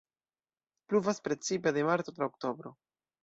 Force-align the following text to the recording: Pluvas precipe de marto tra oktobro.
Pluvas 0.89 1.19
precipe 1.27 1.69
de 1.75 1.83
marto 1.89 2.09
tra 2.13 2.25
oktobro. 2.31 2.69